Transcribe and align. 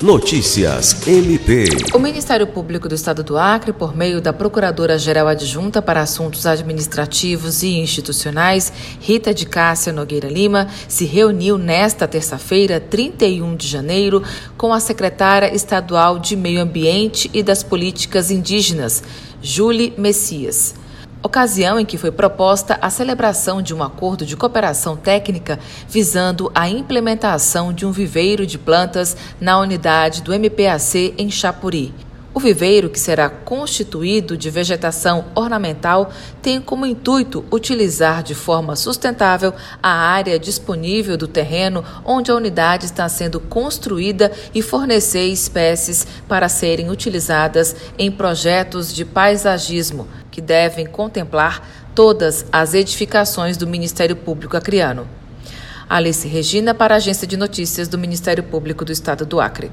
Notícias 0.00 1.08
MP. 1.08 1.64
O 1.92 1.98
Ministério 1.98 2.46
Público 2.46 2.88
do 2.88 2.94
Estado 2.94 3.24
do 3.24 3.36
Acre, 3.36 3.72
por 3.72 3.96
meio 3.96 4.20
da 4.20 4.32
Procuradora-Geral 4.32 5.26
Adjunta 5.26 5.82
para 5.82 6.00
Assuntos 6.00 6.46
Administrativos 6.46 7.64
e 7.64 7.80
Institucionais, 7.80 8.72
Rita 9.00 9.34
de 9.34 9.44
Cássia 9.44 9.92
Nogueira 9.92 10.28
Lima, 10.28 10.68
se 10.86 11.04
reuniu 11.04 11.58
nesta 11.58 12.06
terça-feira, 12.06 12.78
31 12.78 13.56
de 13.56 13.66
janeiro, 13.66 14.22
com 14.56 14.72
a 14.72 14.78
secretária 14.78 15.52
estadual 15.52 16.20
de 16.20 16.36
Meio 16.36 16.60
Ambiente 16.60 17.28
e 17.34 17.42
das 17.42 17.64
Políticas 17.64 18.30
Indígenas, 18.30 19.02
Julie 19.42 19.94
Messias 19.98 20.76
ocasião 21.22 21.78
em 21.78 21.84
que 21.84 21.98
foi 21.98 22.10
proposta 22.10 22.78
a 22.80 22.90
celebração 22.90 23.60
de 23.60 23.74
um 23.74 23.82
acordo 23.82 24.24
de 24.24 24.36
cooperação 24.36 24.96
técnica 24.96 25.58
visando 25.88 26.50
a 26.54 26.68
implementação 26.68 27.72
de 27.72 27.84
um 27.84 27.92
viveiro 27.92 28.46
de 28.46 28.58
plantas 28.58 29.16
na 29.40 29.58
unidade 29.58 30.22
do 30.22 30.32
MPAC 30.32 31.14
em 31.18 31.30
Chapuri. 31.30 32.07
O 32.34 32.40
viveiro, 32.40 32.90
que 32.90 33.00
será 33.00 33.30
constituído 33.30 34.36
de 34.36 34.50
vegetação 34.50 35.24
ornamental, 35.34 36.12
tem 36.42 36.60
como 36.60 36.84
intuito 36.84 37.44
utilizar 37.50 38.22
de 38.22 38.34
forma 38.34 38.76
sustentável 38.76 39.52
a 39.82 39.90
área 39.90 40.38
disponível 40.38 41.16
do 41.16 41.26
terreno 41.26 41.82
onde 42.04 42.30
a 42.30 42.34
unidade 42.34 42.84
está 42.84 43.08
sendo 43.08 43.40
construída 43.40 44.30
e 44.54 44.60
fornecer 44.60 45.26
espécies 45.26 46.06
para 46.28 46.48
serem 46.48 46.90
utilizadas 46.90 47.74
em 47.98 48.10
projetos 48.10 48.94
de 48.94 49.06
paisagismo, 49.06 50.06
que 50.30 50.42
devem 50.42 50.86
contemplar 50.86 51.66
todas 51.94 52.44
as 52.52 52.74
edificações 52.74 53.56
do 53.56 53.66
Ministério 53.66 54.14
Público 54.14 54.56
Acreano. 54.56 55.08
Alice 55.88 56.28
Regina, 56.28 56.74
para 56.74 56.94
a 56.94 56.98
Agência 56.98 57.26
de 57.26 57.38
Notícias 57.38 57.88
do 57.88 57.96
Ministério 57.96 58.44
Público 58.44 58.84
do 58.84 58.92
Estado 58.92 59.24
do 59.24 59.40
Acre. 59.40 59.72